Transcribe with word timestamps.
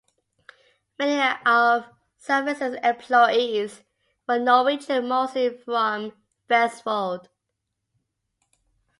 Many 0.97 1.37
of 1.45 1.85
Salvesen's 2.17 2.75
employees 2.83 3.83
were 4.27 4.39
Norwegian 4.39 5.07
mostly 5.07 5.55
from 5.55 6.13
Vestfold. 6.49 7.27